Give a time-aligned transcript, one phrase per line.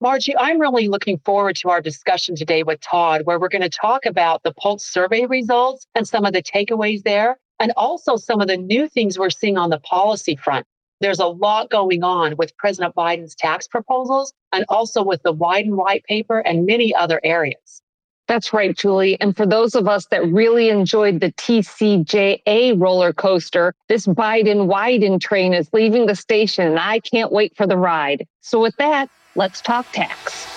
[0.00, 3.68] Margie, I'm really looking forward to our discussion today with Todd, where we're going to
[3.68, 8.40] talk about the Pulse survey results and some of the takeaways there, and also some
[8.40, 10.64] of the new things we're seeing on the policy front.
[11.00, 15.74] There's a lot going on with President Biden's tax proposals and also with the Wyden
[15.74, 17.82] white paper and many other areas.
[18.28, 19.20] That's right, Julie.
[19.20, 25.20] And for those of us that really enjoyed the TCJA roller coaster, this Biden Wyden
[25.20, 28.26] train is leaving the station and I can't wait for the ride.
[28.42, 29.08] So with that,
[29.38, 30.48] let's talk tax.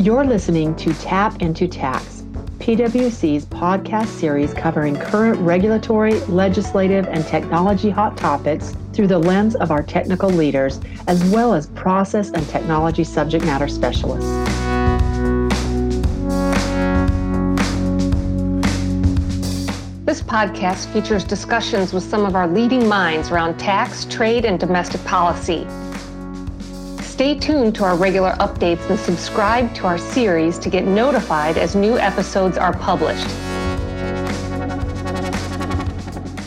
[0.00, 2.22] You're listening to Tap into Tax
[2.58, 9.70] PwC's podcast series covering current regulatory, legislative, and technology hot topics through the lens of
[9.70, 14.61] our technical leaders, as well as process and technology subject matter specialists.
[20.12, 25.02] This podcast features discussions with some of our leading minds around tax, trade, and domestic
[25.06, 25.66] policy.
[27.00, 31.74] Stay tuned to our regular updates and subscribe to our series to get notified as
[31.74, 33.26] new episodes are published.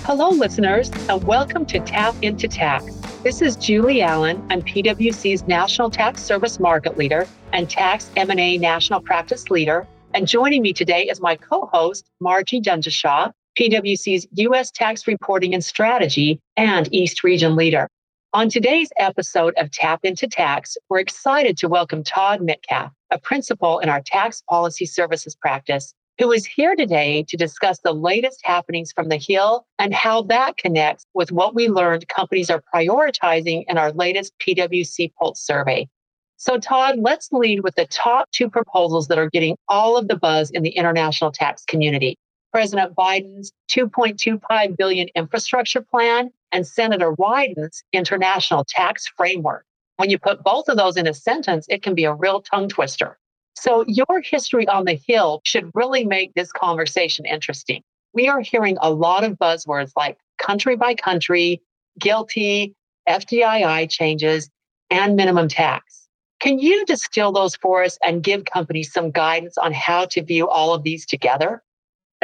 [0.04, 2.94] Hello, listeners, and welcome to Tap into Tax.
[3.24, 4.46] This is Julie Allen.
[4.52, 9.88] I'm PwC's National Tax Service Market Leader and Tax M&A National Practice Leader.
[10.14, 14.70] And joining me today is my co-host, Margie Dundashaw, PwC's U.S.
[14.70, 17.90] Tax Reporting and Strategy and East Region Leader.
[18.34, 23.80] On today's episode of Tap into Tax, we're excited to welcome Todd Metcalf, a principal
[23.80, 28.92] in our tax policy services practice, who is here today to discuss the latest happenings
[28.92, 33.78] from the Hill and how that connects with what we learned companies are prioritizing in
[33.78, 35.88] our latest PwC Pulse survey.
[36.36, 40.18] So, Todd, let's lead with the top two proposals that are getting all of the
[40.18, 42.18] buzz in the international tax community.
[42.56, 49.66] President Biden's 2.25 billion infrastructure plan and Senator Wyden's international tax framework.
[49.98, 52.70] When you put both of those in a sentence, it can be a real tongue
[52.70, 53.18] twister.
[53.58, 57.84] So, your history on the Hill should really make this conversation interesting.
[58.14, 61.62] We are hearing a lot of buzzwords like country by country,
[62.00, 62.74] GILTI,
[63.10, 64.50] FDII changes,
[64.90, 66.08] and minimum tax.
[66.40, 70.48] Can you distill those for us and give companies some guidance on how to view
[70.48, 71.62] all of these together?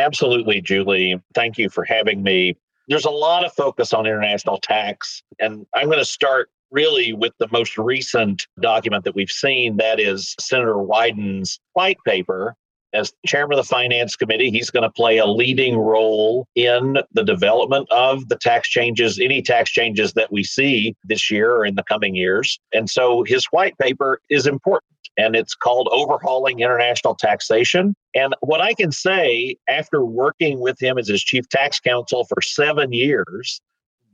[0.01, 1.21] Absolutely, Julie.
[1.35, 2.57] Thank you for having me.
[2.87, 7.33] There's a lot of focus on international tax, and I'm going to start really with
[7.37, 12.55] the most recent document that we've seen that is Senator Wyden's white paper.
[12.93, 17.23] As chairman of the finance committee, he's going to play a leading role in the
[17.23, 21.75] development of the tax changes, any tax changes that we see this year or in
[21.75, 22.59] the coming years.
[22.73, 27.95] And so his white paper is important and it's called Overhauling International Taxation.
[28.15, 32.41] And what I can say after working with him as his chief tax counsel for
[32.41, 33.61] seven years,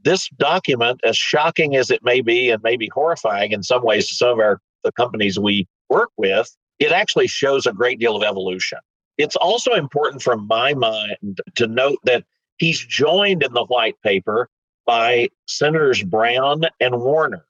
[0.04, 4.16] this document, as shocking as it may be and maybe horrifying in some ways to
[4.16, 8.24] some of our the companies we work with, it actually shows a great deal of
[8.24, 8.78] evolution.
[9.18, 12.24] It's also important from my mind to note that
[12.58, 14.50] he's joined in the white paper
[14.86, 17.46] by Senators Brown and Warner.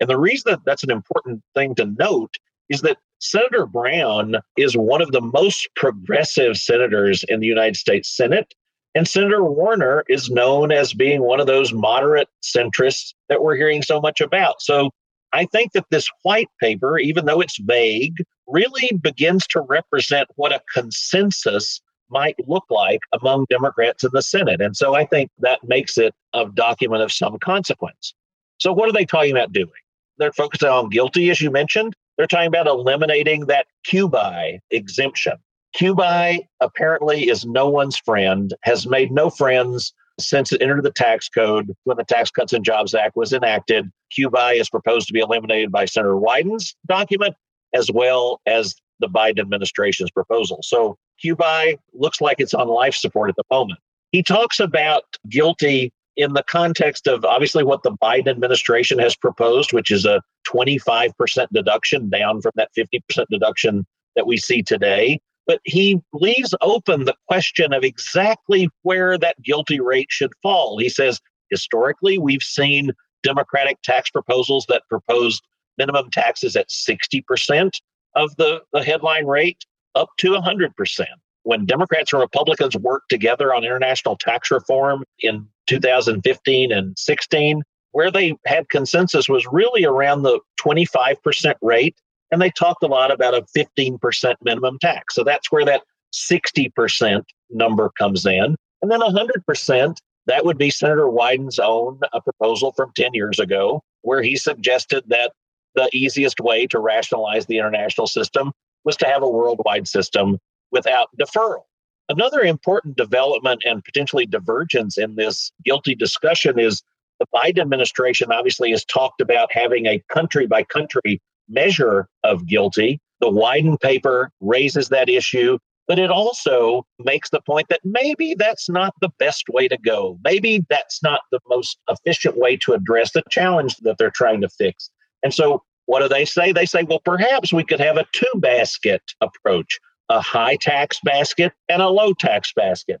[0.00, 2.36] And the reason that that's an important thing to note
[2.68, 8.14] is that Senator Brown is one of the most progressive senators in the United States
[8.14, 8.52] Senate.
[8.94, 13.82] And Senator Warner is known as being one of those moderate centrists that we're hearing
[13.82, 14.60] so much about.
[14.60, 14.90] So
[15.32, 20.52] I think that this white paper, even though it's vague, really begins to represent what
[20.52, 21.80] a consensus
[22.10, 24.60] might look like among Democrats in the Senate.
[24.60, 28.14] And so I think that makes it a document of some consequence.
[28.58, 29.70] So, what are they talking about doing?
[30.18, 31.96] They're focusing on GILTI, as you mentioned.
[32.16, 35.34] They're talking about eliminating that QBI exemption.
[35.76, 41.28] QBI apparently is no one's friend, has made no friends since it entered the tax
[41.28, 43.90] code when the Tax Cuts and Jobs Act was enacted.
[44.16, 47.34] QBI is proposed to be eliminated by Senator Wyden's document
[47.74, 50.60] as well as the Biden administration's proposal.
[50.62, 53.80] So QBI looks like it's on life support at the moment.
[54.12, 59.72] He talks about GILTI in the context of obviously what the Biden administration has proposed,
[59.72, 60.20] which is a
[60.52, 65.20] 25% deduction down from that 50% deduction that we see today.
[65.46, 70.78] But he leaves open the question of exactly where that GILTI rate should fall.
[70.78, 71.20] He says,
[71.50, 75.42] historically, we've seen Democratic tax proposals that proposed
[75.78, 77.70] minimum taxes at 60%
[78.14, 79.64] of the, the headline rate
[79.94, 81.06] up to 100%.
[81.44, 87.62] When Democrats and Republicans worked together on international tax reform in 2015 and 16,
[87.92, 91.96] where they had consensus was really around the 25% rate.
[92.30, 95.14] And they talked a lot about a 15% minimum tax.
[95.14, 95.82] So that's where that
[96.14, 98.56] 60% number comes in.
[98.80, 99.96] And then 100%
[100.26, 105.04] That would be Senator Wyden's own uh, proposal from 10 years ago, where he suggested
[105.08, 105.32] that
[105.74, 108.52] the easiest way to rationalize the international system
[108.84, 110.38] was to have a worldwide system
[110.70, 111.62] without deferral.
[112.08, 116.82] Another important development and potentially divergence in this GILTI discussion is
[117.22, 122.98] the Biden administration obviously has talked about having a country by country measure of GILTI.
[123.20, 128.68] The Wyden paper raises that issue, but it also makes the point that maybe that's
[128.68, 130.18] not the best way to go.
[130.24, 134.48] Maybe that's not the most efficient way to address the challenge that they're trying to
[134.48, 134.90] fix.
[135.22, 136.52] And so, what do they say?
[136.52, 139.78] They say, well, perhaps we could have a two basket approach
[140.08, 143.00] a high tax basket and a low tax basket.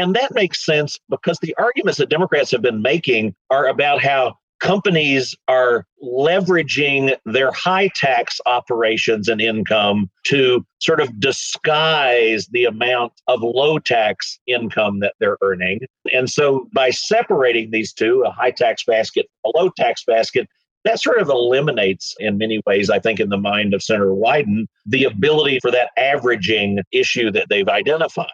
[0.00, 4.36] And that makes sense because the arguments that Democrats have been making are about how
[4.58, 13.12] companies are leveraging their high tax operations and income to sort of disguise the amount
[13.26, 15.80] of low tax income that they're earning.
[16.10, 20.48] And so by separating these two, a high tax basket, a low tax basket,
[20.84, 24.64] that sort of eliminates, in many ways, I think, in the mind of Senator Wyden,
[24.86, 28.30] the ability for that averaging issue that they've identified.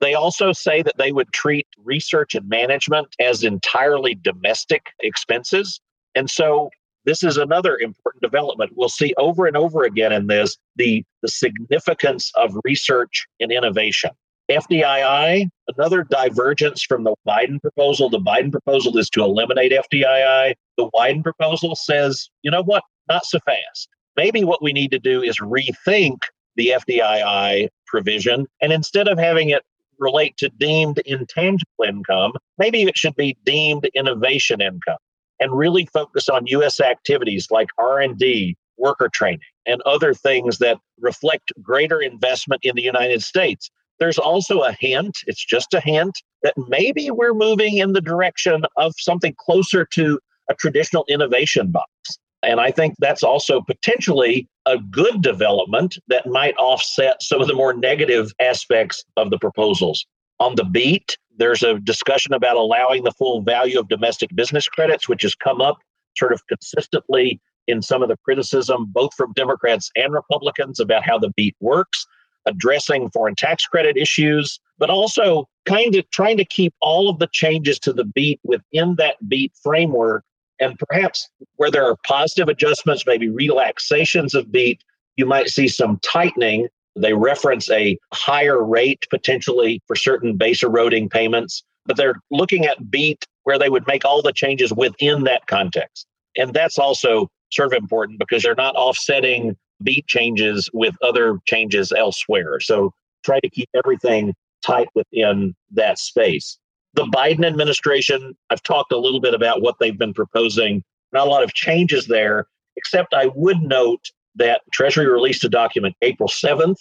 [0.00, 5.80] They also say that they would treat research and management as entirely domestic expenses.
[6.14, 6.70] And so
[7.04, 8.72] this is another important development.
[8.76, 14.10] We'll see over and over again in this the, the significance of research and innovation.
[14.50, 18.08] FDII, another divergence from the Biden proposal.
[18.08, 20.54] The Biden proposal is to eliminate FDII.
[20.76, 23.88] The Wyden proposal says, you know what, not so fast.
[24.16, 26.18] Maybe what we need to do is rethink
[26.56, 28.46] the FDII provision.
[28.60, 29.62] And instead of having it
[29.98, 34.98] relate to deemed intangible income, maybe it should be deemed innovation income
[35.40, 41.52] and really focus on US activities like R&D, worker training, and other things that reflect
[41.62, 43.70] greater investment in the United States.
[43.98, 48.62] There's also a hint, it's just a hint, that maybe we're moving in the direction
[48.76, 52.18] of something closer to a traditional innovation box.
[52.42, 57.54] And I think that's also potentially a good development that might offset some of the
[57.54, 60.06] more negative aspects of the proposals.
[60.40, 65.08] On the BEAT, there's a discussion about allowing the full value of domestic business credits,
[65.08, 65.78] which has come up
[66.16, 71.18] sort of consistently in some of the criticism, both from Democrats and Republicans, about how
[71.18, 72.06] the BEAT works
[72.48, 77.28] addressing foreign tax credit issues, but also kind of trying to keep all of the
[77.32, 80.24] changes to the BEAT within that BEAT framework.
[80.60, 84.82] And perhaps where there are positive adjustments, maybe relaxations of BEAT,
[85.16, 86.68] you might see some tightening.
[86.96, 92.90] They reference a higher rate potentially for certain base eroding payments, but they're looking at
[92.90, 96.06] BEAT where they would make all the changes within that context.
[96.36, 101.92] And that's also sort of important because they're not offsetting BEAT changes with other changes
[101.92, 102.60] elsewhere.
[102.60, 102.92] So
[103.24, 104.34] try to keep everything
[104.64, 106.58] tight within that space.
[106.94, 110.82] The Biden administration, I've talked a little bit about what they've been proposing.
[111.12, 112.46] Not a lot of changes there,
[112.76, 116.76] except I would note that Treasury released a document April 7th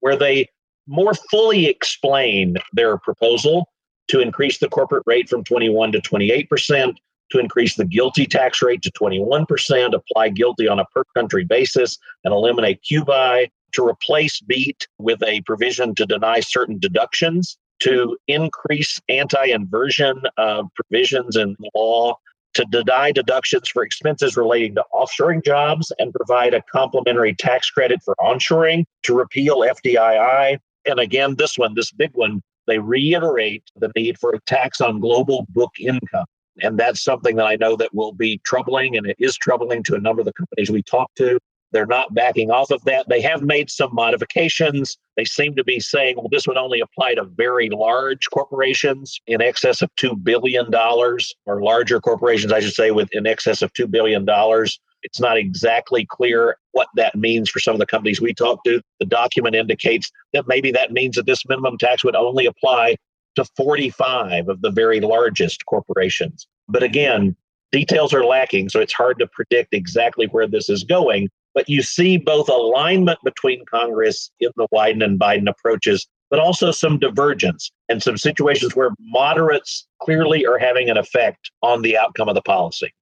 [0.00, 0.48] where they
[0.86, 3.68] more fully explain their proposal
[4.08, 7.00] to increase the corporate rate from 21 to 28 percent,
[7.30, 11.98] to increase the GILTI tax rate to 21%, apply GILTI on a per country basis,
[12.24, 19.00] and eliminate QBI, to replace BEAT with a provision to deny certain deductions, to increase
[19.08, 22.16] anti inversion uh, provisions in law,
[22.54, 28.00] to deny deductions for expenses relating to offshoring jobs and provide a complementary tax credit
[28.04, 30.58] for onshoring, to repeal FDII.
[30.86, 35.00] And again, this one, this big one, they reiterate the need for a tax on
[35.00, 36.26] global book income.
[36.60, 39.94] And that's something that I know that will be troubling, and it is troubling to
[39.94, 41.38] a number of the companies we talk to.
[41.72, 43.08] They're not backing off of that.
[43.08, 44.98] They have made some modifications.
[45.16, 49.40] They seem to be saying, well, this would only apply to very large corporations in
[49.40, 53.90] excess of $2 billion, or larger corporations, I should say, with in excess of $2
[53.90, 54.26] billion.
[55.02, 58.80] It's not exactly clear what that means for some of the companies we talked to.
[59.00, 62.96] The document indicates that maybe that means that this minimum tax would only apply
[63.36, 66.46] to 45 of the very largest corporations.
[66.68, 67.34] But again,
[67.72, 71.30] details are lacking, so it's hard to predict exactly where this is going.
[71.54, 76.70] But you see both alignment between Congress in the Wyden and Biden approaches, but also
[76.70, 82.28] some divergence and some situations where moderates clearly are having an effect on the outcome
[82.28, 82.92] of the policy.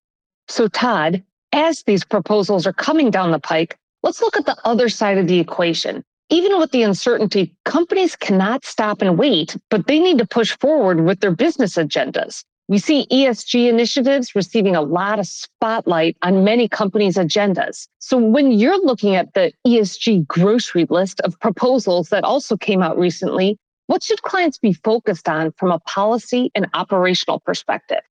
[0.49, 4.89] So, Todd, as these proposals are coming down the pike, let's look at the other
[4.89, 9.99] side of the equation even with the uncertainty, companies cannot stop and wait, but they
[9.99, 12.45] need to push forward with their business agendas.
[12.71, 17.89] We see ESG initiatives receiving a lot of spotlight on many companies' agendas.
[17.99, 22.97] So when you're looking at the ESG grocery list of proposals that also came out
[22.97, 23.59] recently,
[23.91, 28.03] What should clients be focused on from a policy and operational perspective?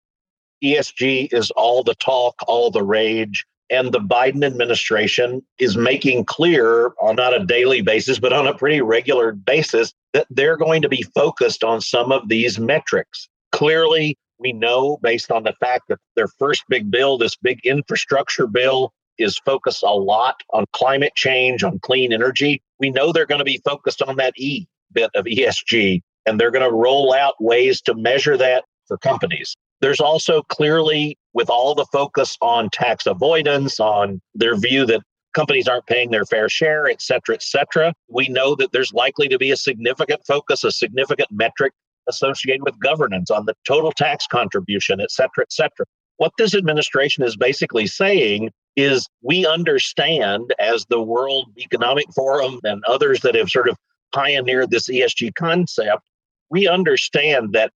[0.61, 3.45] ESG is all the talk, all the rage.
[3.69, 8.53] And the Biden administration is making clear on not a daily basis, but on a
[8.53, 13.29] pretty regular basis, that they're going to be focused on some of these metrics.
[13.53, 18.48] Clearly, we know based on the fact that their first big bill, this big infrastructure
[18.48, 22.62] bill, is focused a lot on climate change, on clean energy.
[22.79, 26.51] We know they're going to be focused on that E bit of ESG, and they're
[26.51, 29.55] going to roll out ways to measure that for companies.
[29.81, 35.01] There's also clearly, with all the focus on tax avoidance, on their view that
[35.34, 39.27] companies aren't paying their fair share, et cetera, et cetera, we know that there's likely
[39.27, 41.74] to be a significant focus, a significant metric
[42.09, 45.85] associated with governance on the total tax contribution, et cetera, et cetera.
[46.17, 52.83] What this administration is basically saying is we understand as the World Economic Forum and
[52.85, 53.77] others that have sort of
[54.13, 56.03] pioneered this ESG concept,
[56.49, 57.71] we understand that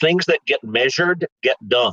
[0.00, 1.92] things that get measured get done.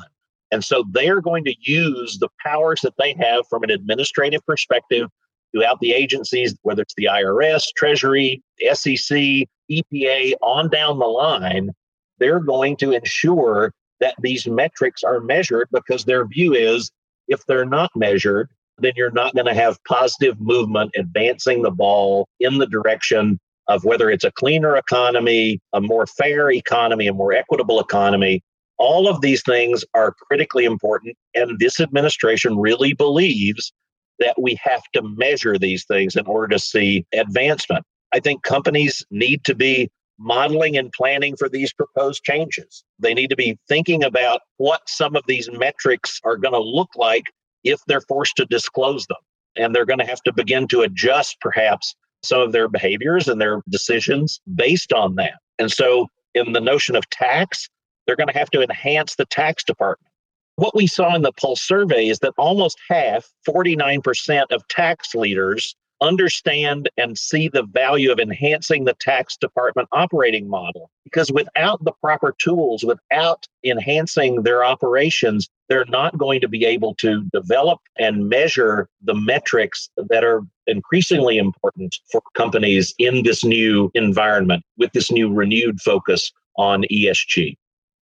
[0.51, 4.45] And so they are going to use the powers that they have from an administrative
[4.45, 5.09] perspective
[5.51, 8.41] throughout the agencies, whether it's the IRS, Treasury,
[8.73, 11.71] SEC, EPA, on down the line.
[12.19, 16.91] They're going to ensure that these metrics are measured because their view is
[17.27, 18.49] if they're not measured,
[18.79, 23.83] then you're not going to have positive movement advancing the ball in the direction of
[23.83, 28.41] whether it's a cleaner economy, a more fair economy, a more equitable economy.
[28.77, 31.15] All of these things are critically important.
[31.35, 33.71] And this administration really believes
[34.19, 37.85] that we have to measure these things in order to see advancement.
[38.11, 42.83] I think companies need to be modeling and planning for these proposed changes.
[42.99, 46.89] They need to be thinking about what some of these metrics are going to look
[46.95, 47.23] like
[47.63, 49.17] if they're forced to disclose them.
[49.55, 53.41] And they're going to have to begin to adjust perhaps some of their behaviors and
[53.41, 55.35] their decisions based on that.
[55.57, 57.67] And so, in the notion of tax,
[58.05, 60.11] they're going to have to enhance the tax department.
[60.55, 65.75] What we saw in the Pulse survey is that almost half, 49% of tax leaders
[66.01, 70.89] understand and see the value of enhancing the tax department operating model.
[71.03, 76.95] Because without the proper tools, without enhancing their operations, they're not going to be able
[76.95, 83.91] to develop and measure the metrics that are increasingly important for companies in this new
[83.93, 87.55] environment with this new renewed focus on ESG.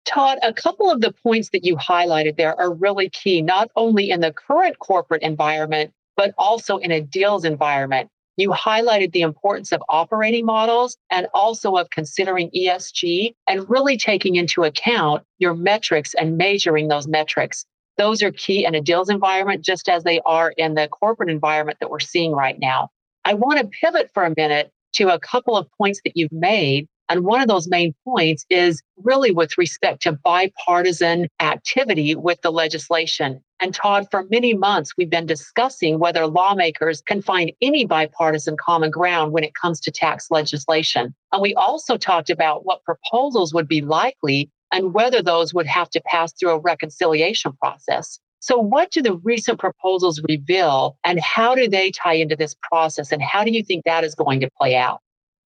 [0.07, 4.11] Todd, a couple of the points that you highlighted there are really key, not only
[4.11, 8.09] in the current corporate environment, but also in a deals environment.
[8.37, 14.37] You highlighted the importance of operating models and also of considering ESG and really taking
[14.37, 17.67] into account your metrics and measuring those metrics.
[17.99, 21.79] Those are key in a deals environment, just as they are in the corporate environment
[21.81, 22.89] that we're seeing right now.
[23.27, 26.89] I want to pivot for a minute to a couple of points that you've made
[27.11, 32.53] and one of those main points is really with respect to bipartisan activity with the
[32.53, 33.43] legislation.
[33.59, 38.93] And Todd, for many months, we've been discussing whether lawmakers can find any bipartisan common
[38.93, 41.13] ground when it comes to tax legislation.
[41.33, 45.91] And we also talked about what proposals would be likely and whether those would have
[45.91, 48.21] to pass through a reconciliation process.
[48.39, 53.13] So, what do the recent proposals reveal, and how do they tie into this process?
[53.13, 55.01] And how do you think that is going to play out?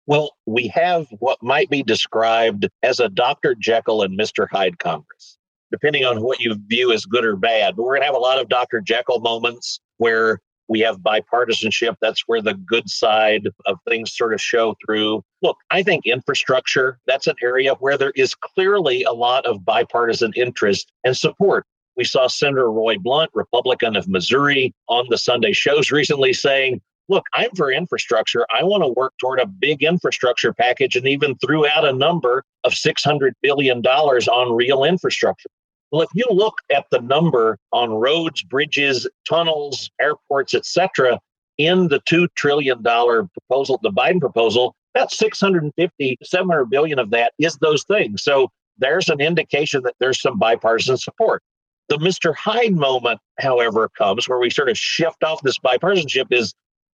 [0.06, 3.54] Well, we have what might be described as a Dr.
[3.54, 4.46] Jekyll and Mr.
[4.50, 5.38] Hyde Congress,
[5.70, 7.76] depending on what you view as good or bad.
[7.76, 8.80] But we're going to have a lot of Dr.
[8.80, 11.96] Jekyll moments where we have bipartisanship.
[12.00, 15.22] That's where the good side of things sort of show through.
[15.42, 20.32] Look, I think infrastructure, that's an area where there is clearly a lot of bipartisan
[20.36, 21.66] interest and support.
[21.96, 27.24] We saw Senator Roy Blunt, Republican of Missouri, on the Sunday shows recently saying, look,
[27.32, 28.46] I'm for infrastructure.
[28.50, 32.44] I want to work toward a big infrastructure package and even threw out a number
[32.64, 35.50] of $600 billion on real infrastructure.
[35.90, 41.20] Well, if you look at the number on roads, bridges, tunnels, airports, etc.,
[41.56, 47.56] in the $2 trillion proposal, the Biden proposal, about 650, 700 billion of that is
[47.58, 48.24] those things.
[48.24, 51.42] So there's an indication that there's some bipartisan support.
[51.88, 52.34] The Mr.
[52.34, 56.54] Hyde moment, however, comes where we sort of shift off this bipartisanship is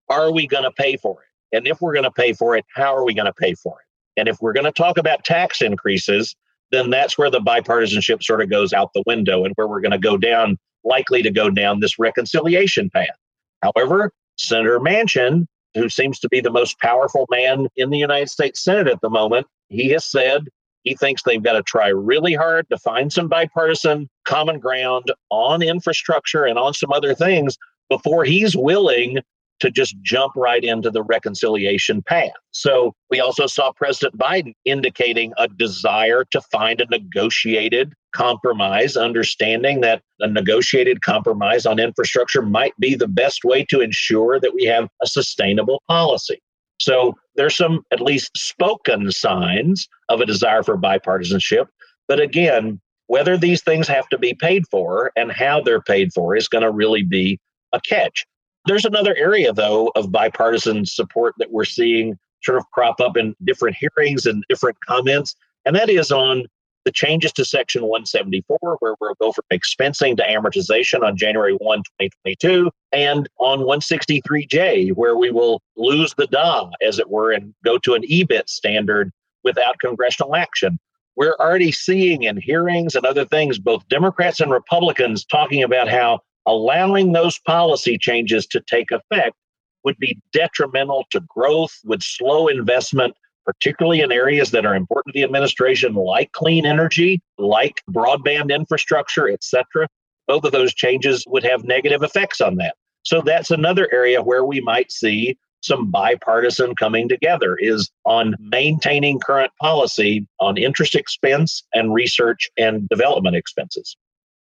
[0.09, 1.55] are we going to pay for it?
[1.57, 3.77] And if we're going to pay for it, how are we going to pay for
[3.79, 4.19] it?
[4.19, 6.35] And if we're going to talk about tax increases,
[6.71, 9.91] then that's where the bipartisanship sort of goes out the window and where we're going
[9.91, 13.17] to go down, likely to go down this reconciliation path.
[13.61, 18.63] However, Senator Manchin, who seems to be the most powerful man in the United States
[18.63, 20.47] Senate at the moment, he has said
[20.83, 25.61] he thinks they've got to try really hard to find some bipartisan common ground on
[25.61, 27.57] infrastructure and on some other things
[27.89, 29.19] before he's willing
[29.59, 32.31] to just jump right into the reconciliation path.
[32.51, 39.81] So we also saw President Biden indicating a desire to find a negotiated compromise, understanding
[39.81, 44.65] that a negotiated compromise on infrastructure might be the best way to ensure that we
[44.65, 46.41] have a sustainable policy.
[46.79, 51.65] So there's some at least spoken signs of a desire for bipartisanship.
[52.07, 56.35] But again, whether these things have to be paid for and how they're paid for
[56.35, 57.39] is going to really be
[57.73, 58.25] a catch.
[58.67, 63.33] There's another area, though, of bipartisan support that we're seeing sort of crop up in
[63.45, 66.43] different hearings and different comments, and that is on
[66.83, 71.79] the changes to Section 174, where we'll go from expensing to amortization on January 1,
[71.79, 77.77] 2022, and on 163J, where we will lose the DA, as it were, and go
[77.77, 79.11] to an EBIT standard
[79.45, 80.77] without congressional action.
[81.15, 86.19] We're already seeing in hearings and other things both Democrats and Republicans talking about how
[86.47, 89.35] allowing those policy changes to take effect
[89.83, 93.13] would be detrimental to growth, would slow investment,
[93.45, 99.29] particularly in areas that are important to the administration, like clean energy, like broadband infrastructure,
[99.29, 99.87] et cetera.
[100.27, 102.75] Both of those changes would have negative effects on that.
[103.03, 109.19] So that's another area where we might see some bipartisan coming together is on maintaining
[109.19, 113.95] current policy on interest expense and research and development expenses.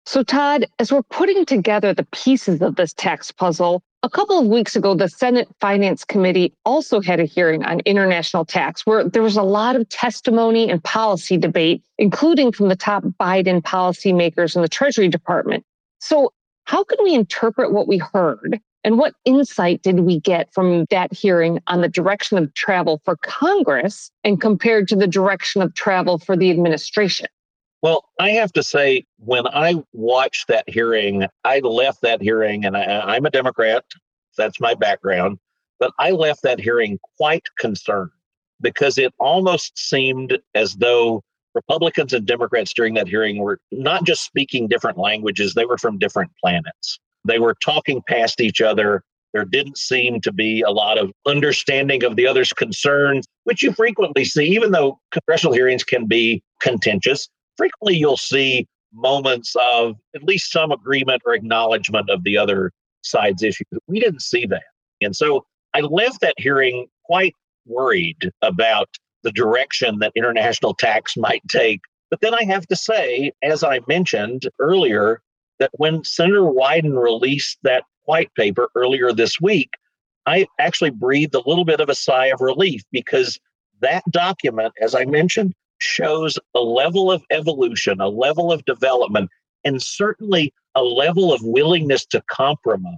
[0.05, 4.47] So, Todd, as we're putting together the pieces of this tax puzzle, a couple of
[4.47, 9.23] weeks ago, the Senate Finance Committee also had a hearing on international tax where there
[9.23, 14.61] was a lot of testimony and policy debate, including from the top Biden policymakers in
[14.61, 15.63] the Treasury Department.
[15.99, 16.33] So,
[16.65, 18.59] how can we interpret what we heard?
[18.83, 23.15] And what insight did we get from that hearing on the direction of travel for
[23.15, 27.27] Congress and compared to the direction of travel for the administration?
[27.83, 32.77] Well, I have to say, when I watched that hearing, I left that hearing, and
[32.77, 33.83] I, am a Democrat.
[34.37, 35.37] That's my background.
[35.81, 38.11] But I left that hearing quite concerned
[38.61, 41.23] because it almost seemed as though
[41.55, 45.99] Republicans and Democrats during that hearing were not just speaking different languages, they were from
[45.99, 46.99] different planets.
[47.25, 49.03] They were talking past each other.
[49.33, 53.73] There didn't seem to be a lot of understanding of the other's concerns, which you
[53.73, 60.23] frequently see, even though congressional hearings can be contentious frequently you'll see moments of at
[60.23, 63.67] least some agreement or acknowledgement of the other side's issues.
[63.87, 64.63] We didn't see that.
[65.01, 67.35] And so I left that hearing quite
[67.65, 68.89] worried about
[69.23, 71.81] the direction that international tax might take.
[72.09, 75.21] But then I have to say, as I mentioned earlier,
[75.59, 79.71] that when Senator Wyden released that white paper earlier this week,
[80.25, 83.39] I actually breathed a little bit of a sigh of relief because
[83.81, 89.29] that document, as I mentioned, shows a level of evolution, a level of development,
[89.63, 92.97] and certainly a level of willingness to compromise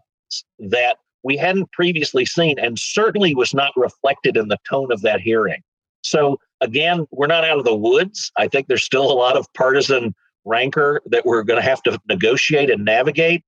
[0.60, 5.19] that we hadn't previously seen and certainly was not reflected in the tone of that
[5.19, 5.62] hearing.
[6.04, 8.32] So, again, we're not out of the woods.
[8.38, 10.13] I think there's still a lot of partisan
[10.45, 13.43] rancor that we're going to have to negotiate and navigate.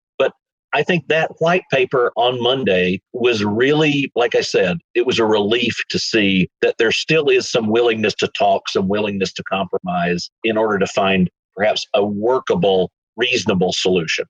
[0.77, 5.25] I think that white paper on Monday was really, like I said, it was a
[5.25, 10.29] relief to see that there still is some willingness to talk, some willingness to compromise
[10.43, 14.25] in order to find perhaps a workable, reasonable solution.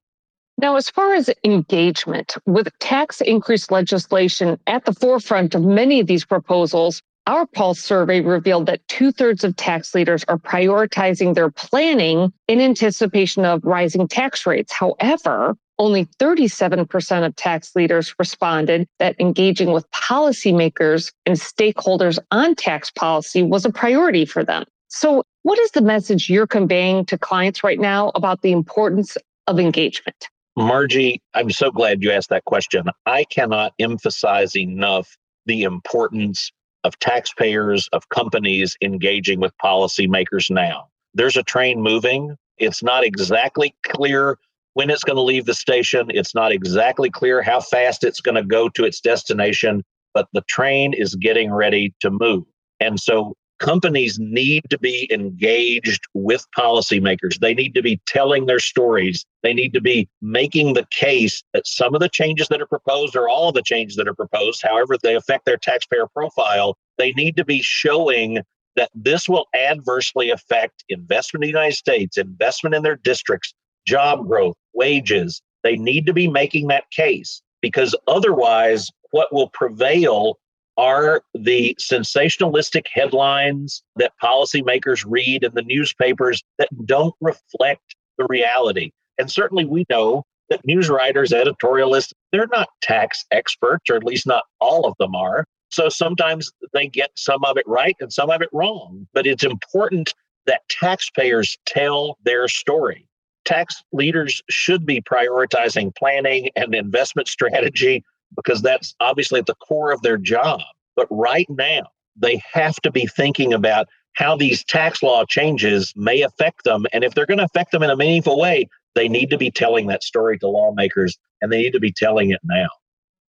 [0.57, 6.07] Now, as far as engagement, with tax increase legislation at the forefront of many of
[6.07, 11.51] these proposals, our Pulse survey revealed that two thirds of tax leaders are prioritizing their
[11.51, 14.71] planning in anticipation of rising tax rates.
[14.71, 22.91] However, only 37% of tax leaders responded that engaging with policymakers and stakeholders on tax
[22.91, 24.65] policy was a priority for them.
[24.89, 29.59] So, what is the message you're conveying to clients right now about the importance of
[29.59, 30.27] engagement?
[30.55, 32.85] Margie, I'm so glad you asked that question.
[33.05, 36.51] I cannot emphasize enough the importance
[36.83, 40.87] of taxpayers, of companies engaging with policymakers now.
[41.13, 42.35] There's a train moving.
[42.57, 44.37] It's not exactly clear
[44.77, 46.05] when it's going to leave the station.
[46.09, 50.43] It's not exactly clear how fast it's going to go to its destination, but the
[50.47, 52.43] train is getting ready to move.
[52.79, 57.39] And so companies need to be engaged with policymakers.
[57.39, 59.25] They need to be telling their stories.
[59.41, 63.15] They need to be making the case that some of the changes that are proposed
[63.15, 67.13] or all of the changes that are proposed, however they affect their taxpayer profile, they
[67.13, 68.43] need to be showing
[68.75, 73.55] that this will adversely affect investment in the United States, investment in their districts,
[73.87, 75.41] job growth, wages.
[75.63, 80.37] They need to be making that case because otherwise, what will prevail
[80.77, 88.91] are the sensationalistic headlines that policymakers read in the newspapers that don't reflect the reality.
[89.17, 94.27] And certainly, we know that news writers, editorialists, they're not tax experts, or at least
[94.27, 95.45] not all of them are.
[95.69, 99.07] So sometimes they get some of it right and some of it wrong.
[99.13, 100.13] But it's important
[100.45, 103.06] that taxpayers tell their story.
[103.47, 108.03] Tax leaders should be prioritizing planning and investment strategy
[108.35, 110.59] because that's obviously at the core of their job.
[110.97, 111.83] But right now,
[112.17, 116.85] they have to be thinking about how these tax law changes may affect them.
[116.91, 119.49] And if they're going to affect them in a meaningful way, they need to be
[119.49, 122.67] telling that story to lawmakers and they need to be telling it now.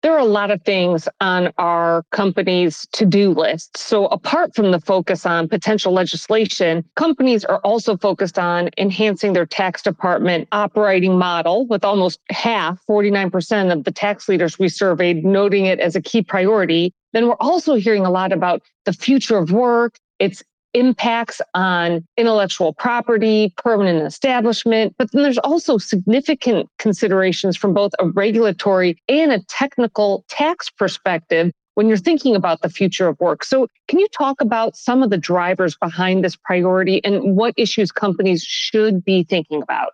[0.02, 3.78] There are a lot of things on our company's to do list.
[3.78, 9.46] So, apart from the focus on potential legislation, companies are also focused on enhancing their
[9.46, 15.68] tax department operating model, with almost half, 49% of the tax leaders we surveyed noting
[15.68, 16.94] it as a key priority.
[17.14, 20.42] Then we're also hearing a lot about the future of work, its
[20.74, 24.96] impacts on intellectual property, permanent establishment.
[24.98, 31.52] But then there's also significant considerations from both a regulatory and a technical tax perspective
[31.76, 33.44] when you're thinking about the future of work.
[33.44, 37.92] So, can you talk about some of the drivers behind this priority and what issues
[37.92, 39.94] companies should be thinking about?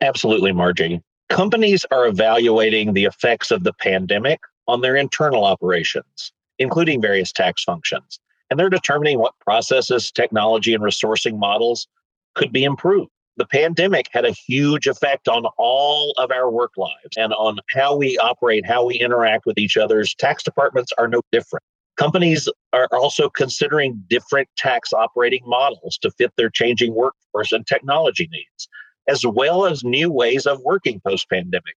[0.00, 1.00] Absolutely, Margie.
[1.28, 7.64] Companies are evaluating the effects of the pandemic on their internal operations, including various tax
[7.64, 11.86] functions and they're determining what processes, technology, and resourcing models
[12.34, 13.10] could be improved.
[13.38, 17.94] The pandemic had a huge effect on all of our work lives and on how
[17.94, 21.62] we operate, how we interact with each other's tax departments are no different.
[21.96, 28.28] Companies are also considering different tax operating models to fit their changing workforce and technology
[28.32, 28.68] needs,
[29.06, 31.74] as well as new ways of working post pandemic.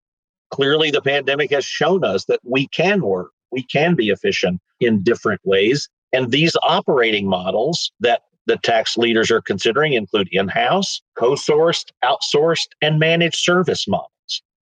[0.50, 5.02] Clearly, the pandemic has shown us that we can work, we can be efficient in
[5.02, 11.00] different ways, and these operating models that the tax leaders are considering include in house,
[11.16, 14.10] co sourced, outsourced, and managed service models.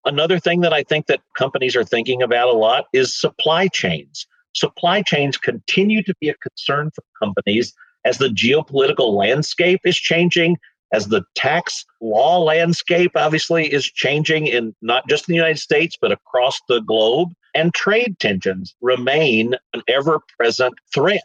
[0.05, 4.27] Another thing that I think that companies are thinking about a lot is supply chains.
[4.55, 10.57] Supply chains continue to be a concern for companies as the geopolitical landscape is changing,
[10.93, 15.97] as the tax law landscape obviously is changing in not just in the United States,
[16.01, 17.33] but across the globe.
[17.55, 21.23] And trade tensions remain an ever present threat.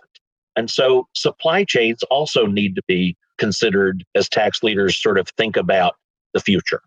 [0.56, 5.58] And so supply chains also need to be considered as tax leaders sort of think
[5.58, 5.96] about
[6.34, 6.82] the future.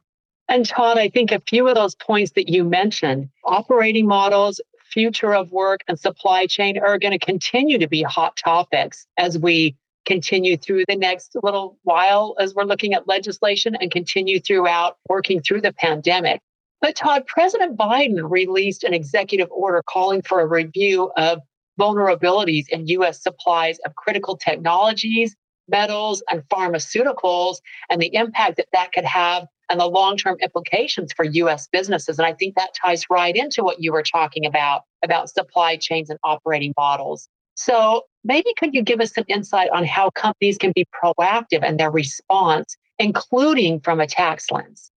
[0.48, 5.34] And Todd, I think a few of those points that you mentioned, operating models, future
[5.34, 9.76] of work, and supply chain are going to continue to be hot topics as we
[10.04, 15.40] continue through the next little while as we're looking at legislation and continue throughout working
[15.40, 16.40] through the pandemic.
[16.80, 21.40] But Todd, President Biden released an executive order calling for a review of
[21.78, 23.22] vulnerabilities in U.S.
[23.22, 25.36] supplies of critical technologies,
[25.68, 27.56] metals, and pharmaceuticals,
[27.90, 31.68] and the impact that that could have and the long term implications for U.S.
[31.68, 32.18] businesses.
[32.18, 36.10] And I think that ties right into what you were talking about, about supply chains
[36.10, 37.28] and operating models.
[37.54, 41.76] So maybe could you give us some insight on how companies can be proactive in
[41.76, 44.90] their response, including from a tax lens?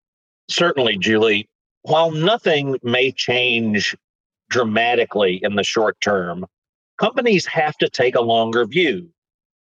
[0.49, 1.49] Certainly, Julie.
[1.83, 3.97] While nothing may change
[4.51, 6.45] dramatically in the short term,
[6.99, 9.09] companies have to take a longer view.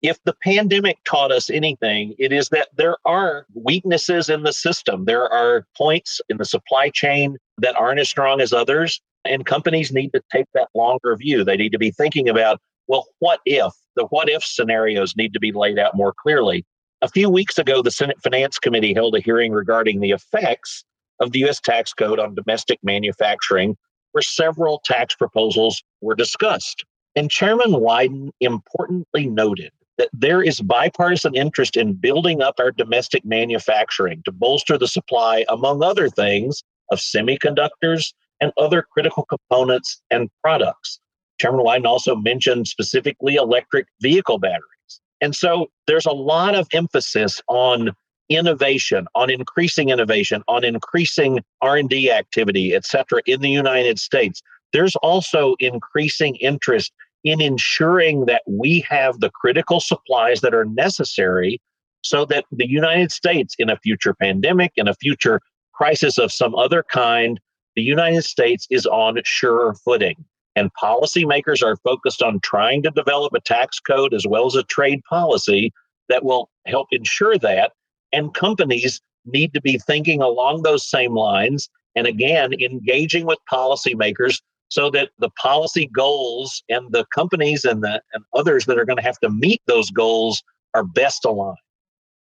[0.02, 5.06] If the pandemic taught us anything, it is that there are weaknesses in the system.
[5.06, 9.00] There are points in the supply chain that aren't as strong as others.
[9.24, 11.42] And companies need to take that longer view.
[11.42, 13.72] They need to be thinking about, well, what if?
[13.96, 16.66] The what if scenarios need to be laid out more clearly.
[17.00, 20.84] A few weeks ago, the Senate Finance Committee held a hearing regarding the effects
[21.20, 21.60] of the U.S.
[21.60, 23.76] tax code on domestic manufacturing,
[24.12, 26.84] where several tax proposals were discussed.
[27.16, 33.24] And Chairman Wyden importantly noted that there is bipartisan interest in building up our domestic
[33.24, 40.28] manufacturing to bolster the supply, among other things, of semiconductors and other critical components and
[40.42, 40.98] products.
[41.40, 45.00] Chairman Wyden also mentioned specifically electric vehicle batteries.
[45.20, 47.92] And so there's a lot of emphasis on
[48.28, 54.42] innovation, on increasing innovation, on increasing R&D activity, et cetera, in the United States.
[54.74, 61.60] There's also increasing interest in ensuring that we have the critical supplies that are necessary
[62.02, 65.40] so that the United States, in a future pandemic, in a future
[65.72, 67.40] crisis of some other kind,
[67.76, 70.16] the United States is on surer footing.
[70.56, 74.64] And policymakers are focused on trying to develop a tax code as well as a
[74.64, 75.72] trade policy
[76.08, 77.72] that will help ensure that.
[78.12, 84.40] And companies need to be thinking along those same lines and again, engaging with policymakers
[84.68, 88.96] so that the policy goals and the companies and the and others that are going
[88.96, 90.42] to have to meet those goals
[90.74, 91.56] are best aligned.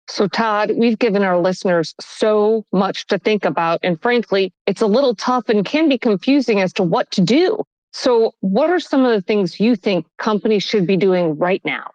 [0.08, 3.80] So, Todd, we've given our listeners so much to think about.
[3.82, 7.62] And frankly, it's a little tough and can be confusing as to what to do.
[7.92, 11.90] So, what are some of the things you think companies should be doing right now?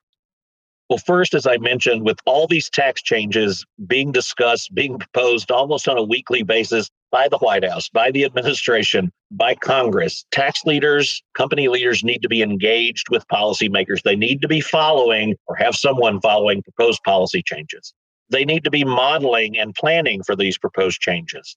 [0.90, 5.88] Well, first, as I mentioned, with all these tax changes being discussed, being proposed almost
[5.90, 11.22] on a weekly basis by the White House, by the administration, by Congress, tax leaders,
[11.34, 14.02] company leaders need to be engaged with policymakers.
[14.04, 17.94] They need to be following or have someone following proposed policy changes.
[18.30, 21.56] They need to be modeling and planning for these proposed changes.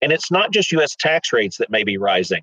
[0.00, 2.42] And it's not just US tax rates that may be rising.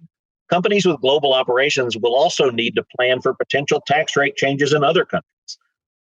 [0.50, 4.84] Companies with global operations will also need to plan for potential tax rate changes in
[4.84, 5.58] other countries.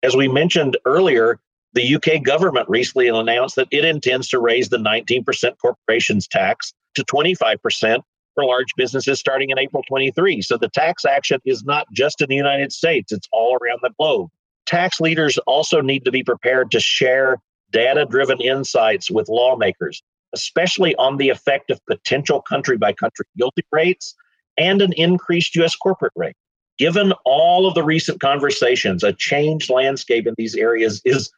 [0.03, 1.39] As we mentioned earlier,
[1.73, 7.03] the UK government recently announced that it intends to raise the 19% corporations tax to
[7.05, 8.01] 25%
[8.35, 10.41] for large businesses starting in April 23.
[10.41, 13.91] So the tax action is not just in the United States, it's all around the
[13.97, 14.29] globe.
[14.65, 17.37] Tax leaders also need to be prepared to share
[17.71, 20.01] data driven insights with lawmakers,
[20.33, 24.15] especially on the effect of potential country by country GILTI rates
[24.57, 25.75] and an increased U.S.
[25.75, 26.35] corporate rate
[26.77, 31.31] given all of the recent conversations, a changed landscape in these areas is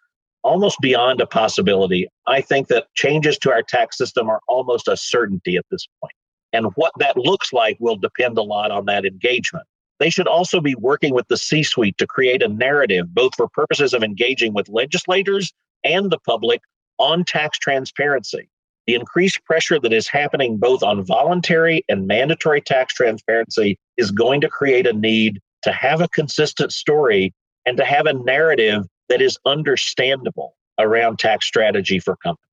[0.45, 2.07] almost beyond a possibility.
[2.27, 6.13] I think that changes to our tax system are almost a certainty at this point.
[6.53, 9.65] And what that looks like will depend a lot on that engagement.
[9.99, 13.47] They should also be working with the C suite to create a narrative, both for
[13.49, 15.51] purposes of engaging with legislators
[15.83, 16.61] and the public
[16.99, 18.49] on tax transparency
[18.85, 24.41] the increased pressure that is happening both on voluntary and mandatory tax transparency is going
[24.41, 27.33] to create a need to have a consistent story
[27.65, 32.45] and to have a narrative that is understandable around tax strategy for companies.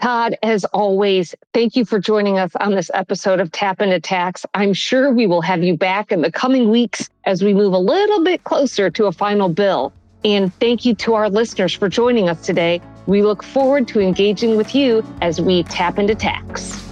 [0.00, 4.44] Todd, as always, thank you for joining us on this episode of Tap into Tax.
[4.54, 7.78] I'm sure we will have you back in the coming weeks as we move a
[7.78, 9.92] little bit closer to a final bill.
[10.24, 12.80] And thank you to our listeners for joining us today.
[13.06, 16.91] We look forward to engaging with you as we tap into tax.